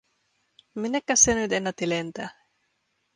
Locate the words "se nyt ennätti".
1.23-1.89